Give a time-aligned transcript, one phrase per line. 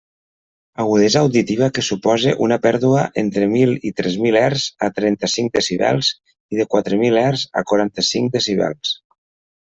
[0.83, 6.09] Agudesa auditiva que supose una pèrdua entre mil i tres mil hertzs a trenta-cinc decibels
[6.55, 8.95] o de quatre mil hertzs a quaranta-cinc decibels.